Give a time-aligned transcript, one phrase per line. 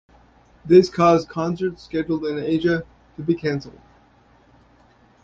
[0.65, 2.83] This caused concerts scheduled in Asia
[3.17, 3.79] to be cancelled.